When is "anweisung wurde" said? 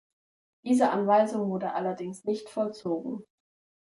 0.89-1.73